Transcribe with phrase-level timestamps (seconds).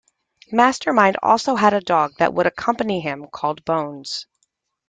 [0.51, 4.25] Master Mind also had a dog that would accompany him, called Bones.